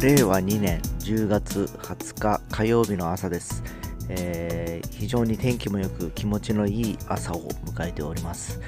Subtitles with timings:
[0.00, 3.62] 令和2年10月20日火曜日の朝です、
[4.08, 8.60] えー非常に天気も良く気持ちのいい朝を迎えております、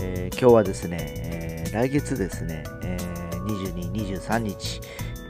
[0.00, 4.80] えー今日はですね、えー来月ですね、えー22、23日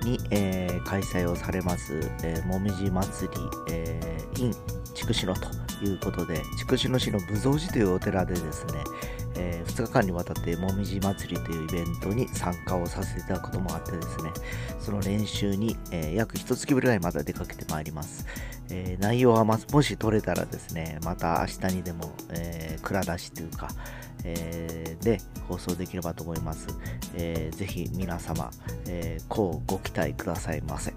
[0.05, 3.41] に、え開催をされます、えもみじ祭り、
[3.71, 4.55] えー in
[4.95, 8.73] 筑紫野ということで筑紫野市の武蔵寺というお寺でですね、
[9.37, 14.31] え2日間にわたってもみじ祭りというイベントに参加をさせていただくこともあってですね
[14.79, 18.27] その練習に、えー約一月ぶりぐらいまだ出かけてまいります、
[18.71, 23.69] えー内容はまもし取れたらですねまた明日にでも、えー蔵出しというか、
[24.25, 26.69] えーで放送できればと思います、
[27.15, 28.51] えーぜひ皆様、
[28.87, 30.95] えー、こうご期待くださいませ。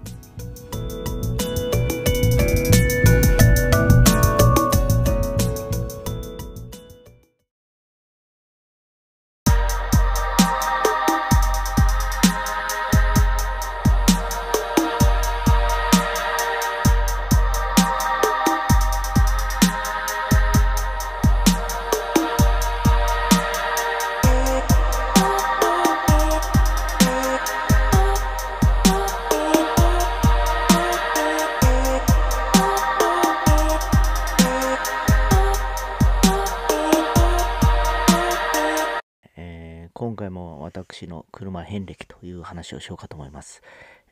[40.60, 43.62] 私の車遍歴という話をしようかと思います。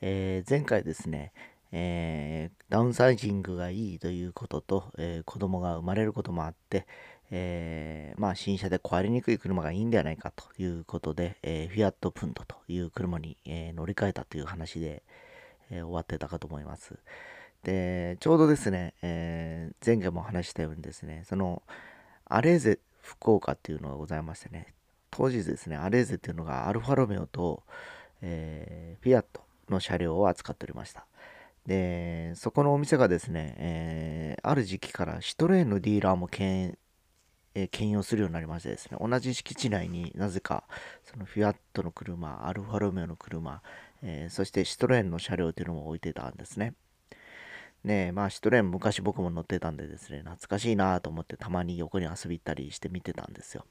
[0.00, 1.33] えー前回ですね、
[1.73, 6.86] えーダウンサイジングがいいということと、えー子供が生まれることもあって、
[7.31, 15.03] えーまあ、新車で壊れにくい車がいいんではないかということで、えフィアットプントという車に、え乗り換えたという話で、
[15.70, 16.98] え終わってたかと思います。
[17.62, 21.62] で、ちょうどですね、え前回も話したようにですね、その
[22.27, 24.75] アレーゼ福岡っていうのがございましてね、
[25.17, 27.62] 当時ですね、アレーゼっていうのがアルファロメオと、
[28.20, 31.07] えーフィアットの車両を扱っておりました。
[31.67, 36.77] で、そこのお店がですね、えーある時期からシトレーンのディーラーも兼,、
[37.55, 40.64] えー兼用するようになりましてですね、同じ敷地内になぜか
[41.05, 43.63] そのフィアットの車、アルファロメオの車、
[44.03, 46.74] えそしてシトレーンの車両っていうのも置いてたんですね。
[47.85, 53.64] ね、まあシトレーン昔僕も乗ってたんでですね、懐かしいなと思ってたまに横に遊び行ったりして見てたんですよ。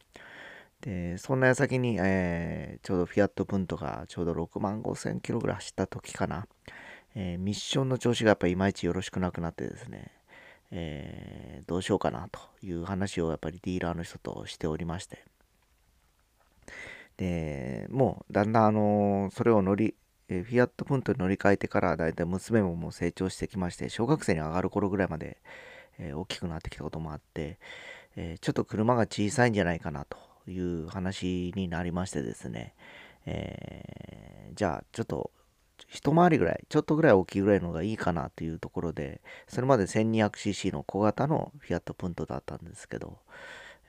[0.84, 6.46] で、そんな矢先に、えーちょうどフィアットプントがちょうど6万5千キロぐらい走った時かな、
[7.16, 10.12] えーミッションの調子がやっぱりいまいちよろしくなくなってですね、
[10.72, 15.24] えーどうしようかなという話をやっぱりディーラーの人としておりまして、
[17.18, 19.96] で、もうだんだんあのそれを乗り、
[20.28, 25.38] えフィアットプントに乗り換えてからだいたい娘ももう成長してきまして、小学生に上がる頃ぐらいまで、
[26.00, 27.60] え大きくなってきたこともあって、
[28.18, 32.74] えちょっと車が小さいんじゃないかなという話になりましてですね、
[33.26, 35.31] えーじゃあちょっと
[35.88, 43.18] 一回りぐらい、ちょっとぐらい大きいぐらいのがいいかなというところで、それまで 1200cc の小型のフィアットプントだったんですけど、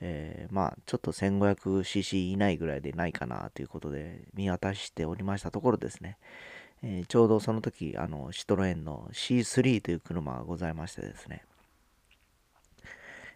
[0.01, 6.17] えーまあちょっと 1500cc 以内ぐらいでないかなということで見渡しておりましたところですね、
[6.83, 11.43] えーちょうどその時あのシトロエンの C3 という車がございましてですね、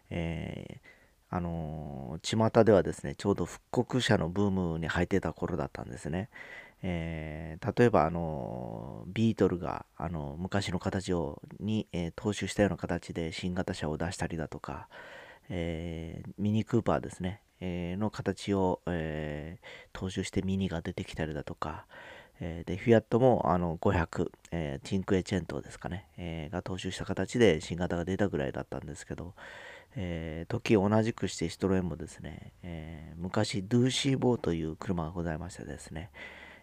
[0.09, 0.88] えー
[1.29, 6.29] あのー巷ではですねちょうど復刻車のブームに入ってた頃だったんですね、
[6.81, 14.87] えー例えばあのービートルがあの昔の形をに、えー踏襲したような形で新型車を出したりだとか、
[15.49, 19.57] えミニクーパーですね、えの形を、え
[19.93, 21.85] 踏襲してミニが出てきたりだとか、
[22.39, 29.33] でフィアットもあの500、えーチンクエチェントですかね、えが踏襲した形で新型が出たぐらいだったんですけど、
[29.95, 36.09] えー時を同じくしてシトロエンもですね、えー昔ドゥーシーボーという車がございましてですね、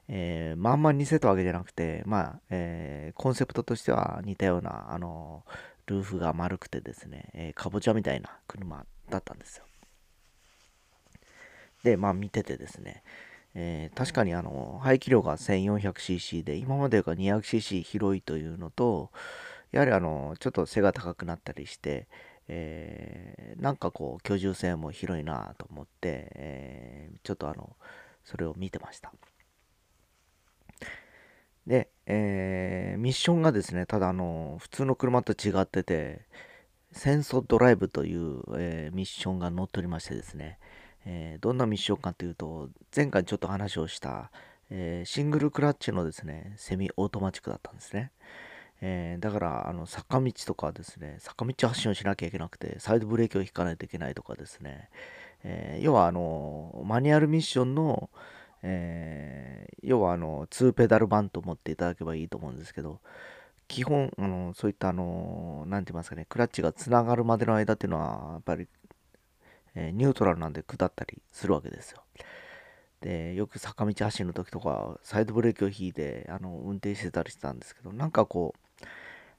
[0.08, 5.44] えーまんま似せたわけじゃなくて、まあえーコンセプトとしては似たような、あの
[5.86, 9.64] ルーフが丸くてですね、えーかぼちゃみたいな車だったんですよ。
[11.82, 13.02] で、まあ見ててですね、
[13.54, 19.10] えー確かにあの排気量が 1400cc で今までが 200cc 広いというのと
[19.72, 22.06] やはりあのちょっと背が高くなったりして、
[22.48, 27.76] えーなんかこう居住性も広いなと思って、えーちょっとあの
[28.24, 29.12] それを見てました。
[31.66, 36.26] で、えーミッションがですねただあの普通の車と違ってて
[36.92, 40.58] センソドライブという、えミッションが載っておりましてですね、
[41.04, 44.30] えどんなミッションかというと前回ちょっと話をした、
[44.70, 48.12] えシングルクラッチのですねセミオートマチックだったんですね、
[48.80, 54.90] えーだからあの坂道とかですね坂道発進をしなきゃいけなくてサイドブレーキを引かないといけないとかですね、
[55.44, 58.10] えー要はあのマニュアルミッションの、
[58.62, 63.00] えー、要はあの2ペダルバンと思っていただけばいいと思うんですけど
[63.68, 68.68] 基本あのそういったあの何て言いますかねクラッチがつながるまでの間っていうのはやっぱり、
[69.74, 72.02] え、ニュートラルなんで下ったりするわけですよ。
[73.00, 78.65] でよく坂道走る時とかサイドブレーキを引いてあの運転してたりしてたんですけどなんかこう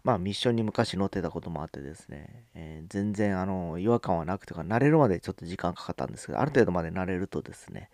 [0.03, 7.89] まあミッションに昔乗ってたこともあってですね、えー、全然あの違和感はなくてか慣れるまでちょっと時間かかったんですけどある程度まで慣れるとですね、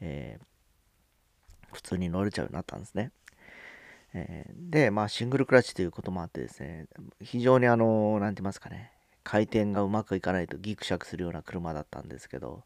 [0.00, 3.10] えー、普通に乗れちゃうようになったんですね。
[4.14, 6.86] えー、で、まあシングルクラッチということもあってですね、
[7.20, 8.92] 非常にあの、何て言いますかね、
[9.24, 12.62] 回転がうまくいかないとギクシャクするような車だったんですけど、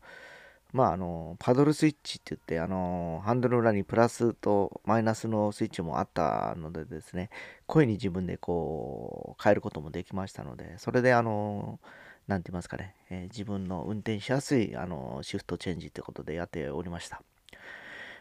[0.72, 7.30] まああの、パドルスイッチって言って、あの、ハンドル裏にプラスとマイナスのスイッチもあったのでですね、
[7.66, 11.80] 声に自分でこう、変えることもできましたので、それであの、
[12.30, 17.22] 何て言いますかね、えー、自分の運転しやすいあのシフトチェンジってことでやっておりました。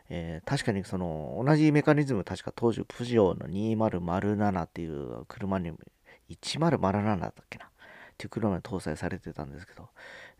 [0.09, 5.71] えー、確かにその同じメカニズム、確か当時、プジョーの2007っていう車に、
[6.29, 7.69] 1007だったっけなっ
[8.17, 9.89] ていう車に搭載されてたんですけど、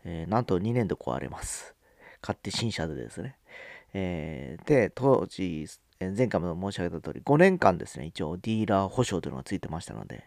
[0.04, 1.74] えー、なんと2年で壊れます。
[2.20, 3.36] 買って新車でですね。
[3.92, 5.66] えー、で、当時、
[5.98, 10.24] 前回も申し上げた通り、5年間ですね、一応ディーラー保証というのがついてましたので、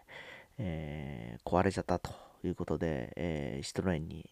[0.58, 2.12] えー、壊れちゃったと
[2.44, 4.30] いうことで、えー、シトロエンに、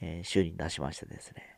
[0.00, 1.56] えー、修理に出しましてですね、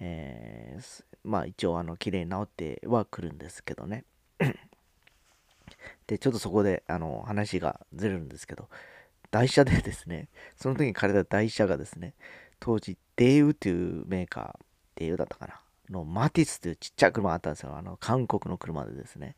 [0.00, 4.04] えー、まあ一応あの綺麗に治ってはくるんですけどね
[6.06, 8.68] でちょっとそこであの話がずれるんですけど
[9.30, 12.14] 台車でですねその時に借りた台車がですね
[12.58, 14.69] 当時デイウというメーカー
[15.00, 15.60] デイウだったかな。
[15.90, 17.76] のマティスというちっちゃい車があったんですよ。
[17.76, 19.34] あの韓国の車でですね。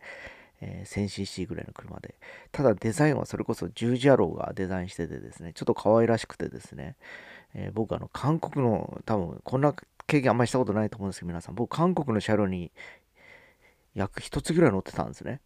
[0.61, 2.15] えー、1000cc ぐらいの車で。
[2.53, 6.97] ただデザインはそれこそ十字アローがデザインしててですね、ちょっと可愛らしくてですね、
[7.55, 9.75] えー、僕あの韓国の多分こんな
[10.07, 12.71] 経験あんまりしたことないと思うんですけど皆さん、僕韓国の車両に
[13.95, 15.41] 約一つぐらい乗ってたんですね。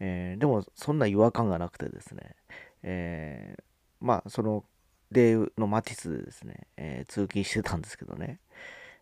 [0.00, 2.36] えー、でもそんな違和感がなくてですね、
[2.82, 3.62] えー、
[4.00, 4.64] まあその
[5.10, 8.38] デーのマティスでですね、えー、通勤してたんですけどね、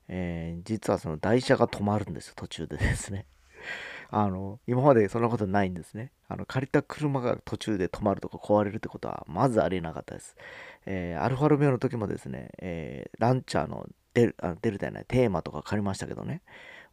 [0.08, 3.26] えー、実はその台車が止まるんですよ、途中でですね。
[4.10, 6.12] あの、今までそんなことないんですね。
[6.28, 10.36] あの、借りた車が途中で止まるとか壊れるってことは、まずありえなかったです。
[10.86, 16.42] えー、アルファロメオの時もですね、えー、ランチャーのデルあデルタやない、テーマとか借りましたけどね、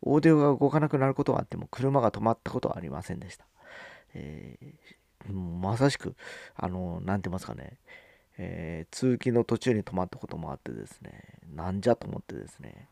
[0.01, 3.45] オーディオが動かなくなることはあっても、車が止まったことはありませんでした。
[4.15, 6.15] えー、まさしく、
[6.55, 7.77] あの、なんて言いますかね、
[8.37, 11.11] えー、通勤の途中に止まったこともあってですね、
[11.55, 12.87] なんじゃと思ってですね、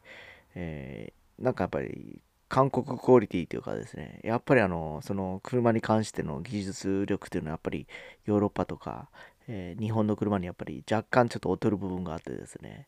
[0.55, 7.87] えー、なんかやっぱり韓国クオリティというかですね、やっぱりあの、その車に関しての技術力というのはやっぱり
[8.25, 9.09] ヨーロッパとか、
[9.47, 12.87] えー、日本の車にやっぱり若干ちょっと劣る部分があってですね、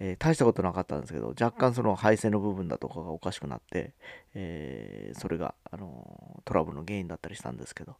[0.00, 3.92] えー、大したことなかったんですけど、若干その配線の部分だとかがおかしくなって、
[4.34, 7.96] えー、それが、あのトラブルの原因だったりしたんですけど、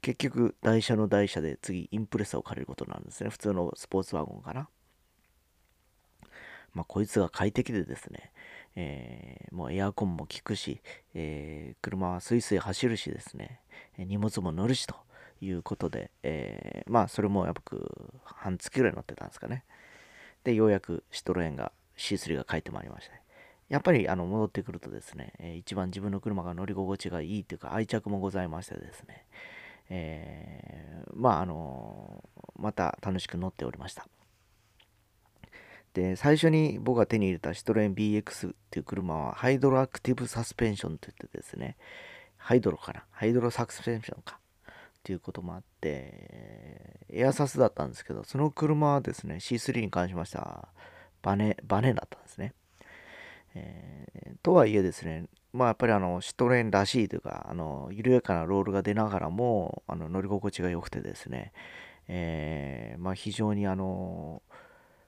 [0.00, 3.30] 結局、台車の台車で次、インプレッサを借りることなんですね。
[3.30, 4.68] 普通のスポーツワゴンかな。
[6.74, 8.30] まあ、こいつが快適でですね、
[8.76, 10.80] えー、もうエアコンも効くし、
[11.14, 13.60] えー、車はスイスイ走るしですね、
[13.96, 14.94] 荷物も乗るしと
[15.40, 17.62] いうことで、えー、まあそれもやっぱ
[18.22, 19.64] 半月ぐらい乗ってたんですかね。
[20.44, 23.14] で、ようやくシトロエンが C3 が帰ってまいりました、
[23.68, 29.26] やっぱりあの戻ってくるとですね、え一番自分の車が乗り心地がいいというか愛着もございましてですね、
[29.90, 32.24] えまああの
[32.56, 34.06] また楽しく乗っておりました。
[35.94, 41.76] で、最初に僕が手に入れたシトロエン BX っていう車は、ハイドロアクティブサスペンションといってですね、
[42.36, 50.68] ハイドロかな、ハイドロサスペンションか、っていうこともあって、エアサスだったんですけど、その車はですね、C3 に関しましては、
[51.22, 52.54] バネ、バネだったんですね。
[53.54, 61.52] えー、とはいえですね、まあやっぱりあのシトレンらしいというか、あの緩やかなロールが出ながらもあの乗り心地が良くてですね、
[62.08, 64.42] えー、まあ、非常にあの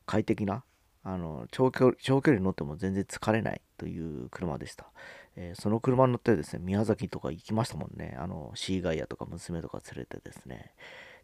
[0.06, 0.64] 快適な
[1.02, 4.86] あの長距長距離乗っても全然疲れないという車でした。
[5.36, 8.16] えー、その車に乗ってですね、宮崎とか行きましたもんね。
[8.18, 10.74] あの、シーガイアとか娘とか連れてですね。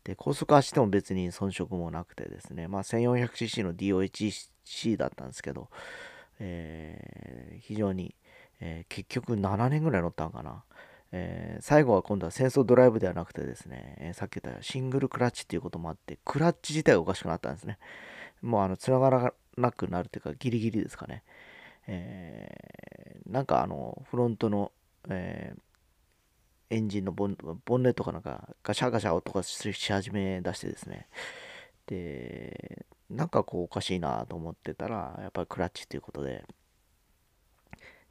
[0.05, 5.69] で、高速走っても別に遜色もなくてですね、まあ 1400cc の DOHC だったんですけど、
[6.39, 8.15] えー、非常に、
[8.61, 10.65] えー、結局7年ぐらい乗ったんかな。
[11.13, 17.79] えー、最後は今度は戦争ドライブではなくてですね、え、さっき言ったシングルクラッチっていうこともあって、クラッチ自体がおかしくなったんですね。
[18.43, 21.23] もうあの、繋がらなくなるというか、ギリギリですかね。
[21.87, 24.73] え、なんかあの、フロントの、
[25.09, 25.55] え、
[26.71, 31.07] エンジンのボンボンネットかなんかガシャガシャ音がし始め出してですね。
[31.87, 36.45] で、なんかこうおかしいなと思ってたら、やっぱりクラッチということで、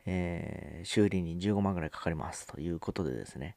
[0.05, 3.55] えー、修理に15万ぐらいかかりますということでですね、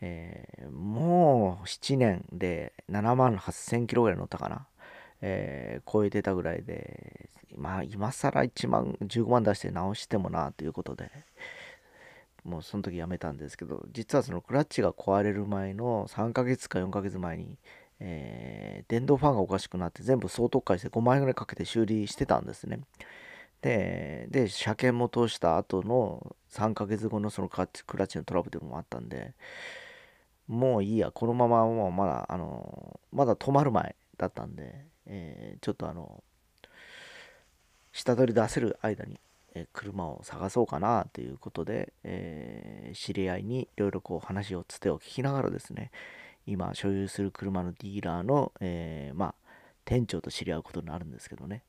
[0.00, 4.66] えー、もう7年で7万8000キロぐらい乗ったかな、
[5.20, 11.10] えー、超えてたぐらいで、まあ今更1万、15万出して直してもなということで、
[12.44, 17.56] もうその時やめたんですけど、実はそのクラッチが壊れる前の3ヶ月か4ヶ月前に、
[18.00, 22.80] えー、電動ファンがおかしくなって全部総特化して5万円ぐらいかけて修理してたんですね。
[23.60, 29.34] で、で、車検も通した後の3ヶ月後のそのクラッチのトラブルもあったんで、
[30.46, 36.22] もういいや、このままもうまだ、あの、まだ止まる前だったんで、えー、ちょっとあの、
[37.92, 39.18] 下取り出せる間に、
[39.54, 45.90] えー、車を探そうかなということで、えー、知り合いにいろいろこう話をつてを聞きながらですね、
[46.48, 49.34] 今所有する車のディーラーの、えまあ、
[49.84, 51.62] 店長と知り合うことになるんですけどね、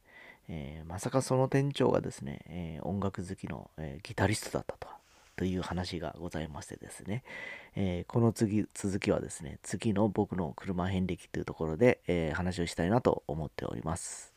[0.47, 4.97] えまさかその店長がですね、え音楽好きの、えギタリストだったとは
[5.35, 7.23] という話がございましてですね、
[7.75, 14.33] え、この次続きはですね、次の僕の車遍歴というところで、え、話をしたいなと思っております。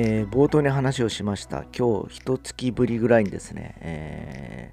[0.00, 4.72] えー、冒頭に話をしました今日一月ぶりぐらいにですね、え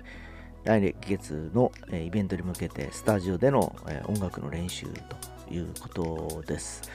[0.63, 6.91] ー、来月の、えイベントに向けてスタジオでの、え音楽の練習ということです。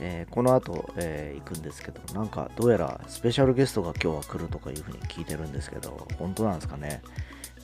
[0.00, 7.02] えー、この後、え、行くんですけど、なんかどうやらスペシャルゲストが今日は来るとかいうふうに聞いてるんですけど、本当なんですかね。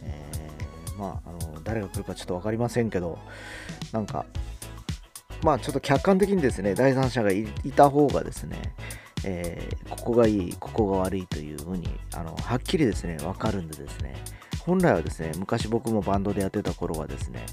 [0.03, 0.51] え、
[0.99, 3.21] まあ、あの誰が来るかちょっと分かりませんけど、
[3.93, 4.27] なんか、
[5.45, 7.47] まあちょっと客観的にですね、第三者がい
[7.77, 8.75] た方がですね、
[9.25, 14.15] えー、ここがいい、ここが悪いというふうに、あの、はっきりですね、分かるんでですね、
[14.61, 17.45] 本来はですね、昔僕もバンドでやってた頃はですね、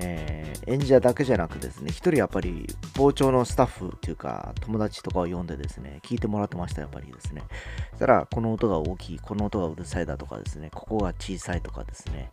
[0.00, 7.42] えー、演者だけじゃなくですね、一人やっぱり傍聴のスタッフっていうか、友達とかを呼んでですね、聞いてもらってました、やっぱりですね。
[7.90, 12.30] そしたら、この音が大きい、この音がうるさいだとかですね、ここが小さいとかですね、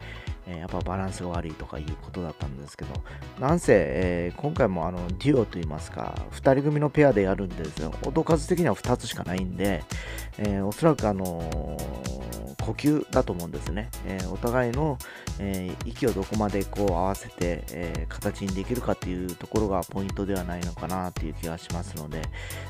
[0.48, 2.94] えー、やっぱバランスが悪いとかいうことだったんですけど、
[3.40, 7.92] なんせ、えー、今回もあのデュオといいますか、2人組のペアでやるんでですよ。
[8.04, 9.84] 音数的には2つしかないんで、
[10.38, 11.78] え、おそらくあの
[12.66, 13.90] 呼吸だと思うんですね。
[14.06, 14.98] えお互いの、
[15.40, 22.24] え息をどこまでこう合わせて、え形にできるかっていうところがポイントではないのかなっていう気がしますので、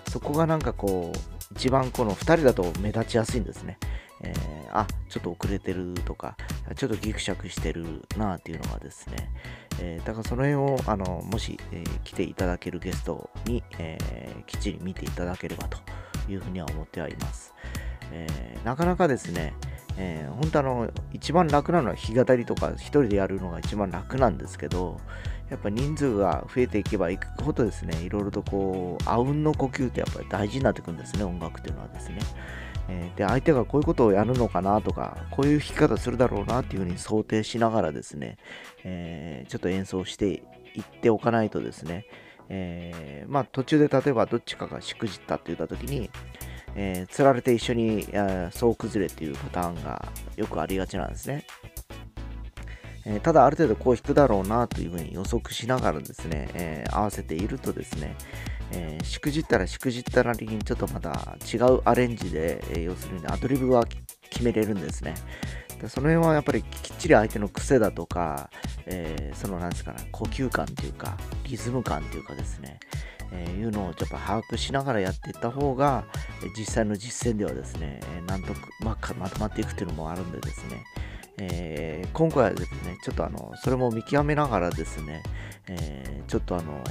[0.10, 3.78] そこがなんかこう、一番この2人だと目立ちやすいんですね。
[4.22, 6.36] えー、あ、ちょっと遅れてるとか、
[6.76, 9.30] ちょっとギクシャクしてるなっていうのがですね、
[9.80, 13.98] えー、だからその辺を、あの、もし、えー、来ていただけるゲストに、え
[14.48, 15.80] きっちり見ていただければと
[16.30, 17.54] いうふうには思ってはいます。
[18.12, 18.28] え
[18.64, 19.54] なかなかですね、
[19.98, 25.00] えー、本当あの、一番楽なのは弾き語りとか一人でやるのが一番楽なんですけど、
[25.50, 32.20] やっぱ人数が増えていけばいくほどですね、いろいろとこう、あうんの呼吸ってやっぱり大事になってくるんですね、音楽っていうのはですね。
[32.88, 38.38] えー、で、相手がこういうことをやるのかなとか、こういう弾き方するだろうなっていうふうに想定しながらですね、
[38.84, 42.06] えー、ちょっと演奏していっておかないとですね、
[42.50, 46.10] えー、まあ途中で例えばどっちかがしくじったって言った時に、
[46.76, 48.08] えー、釣られて一緒に
[48.52, 50.06] 総崩れっていうパターンが
[50.36, 51.46] よくありがちなんですね。
[53.06, 58.16] えー、ただある程度こう弾くだろうなというふうに予測しながらですね、えー、合わせているとですね、
[58.72, 63.86] えー、しくじったらしくじったなりにちょっとまた違うアレンジで、え要するにアドリブは
[64.30, 65.14] 決めれるんですね。
[65.80, 68.50] でその辺はやっぱりきっちり相手の癖だとか、
[68.88, 72.80] えそのなんですかね、呼吸感というか、リズム感というかですね、
[73.32, 76.06] えいうのをちょっと把握しながらやっていった方が、
[76.58, 80.84] 実際の実践ではですね、えなんとままとまっていくっていうのもあるんでですね、
[81.38, 85.24] えー、今回はですね、ちょっとあの、それも見極めながらですね、
[85.68, 86.82] えー、ちょっとあの、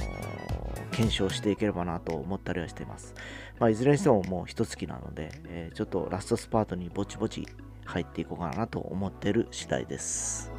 [0.91, 3.15] 検証していければなと思ったりはしています。
[3.59, 7.47] まあ、いずれにしてももう一月なので、えー、ちょっとラストスパートにぼちぼち
[7.85, 10.51] 入っていこうかなと思ってる次第です。